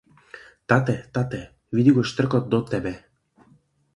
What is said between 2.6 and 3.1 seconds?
тебе.